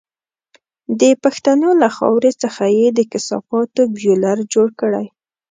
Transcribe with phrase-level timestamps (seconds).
[0.99, 5.05] د پښتنو له خاورې څخه یې د کثافاتو بيولر جوړ کړی.